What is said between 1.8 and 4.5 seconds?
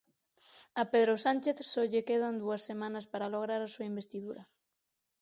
lle quedan dúas semanas para lograr a súa investidura.